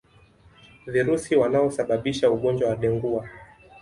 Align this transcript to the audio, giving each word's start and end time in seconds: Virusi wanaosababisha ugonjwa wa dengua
Virusi 0.87 1.35
wanaosababisha 1.35 2.31
ugonjwa 2.31 2.69
wa 2.69 2.75
dengua 2.75 3.29